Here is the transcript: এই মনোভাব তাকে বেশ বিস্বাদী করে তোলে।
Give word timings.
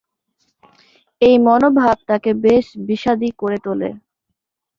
এই 1.21 1.35
মনোভাব 1.39 1.95
তাকে 2.07 2.31
বেশ 2.43 2.65
বিস্বাদী 2.87 3.29
করে 3.37 3.57
তোলে। 3.65 3.89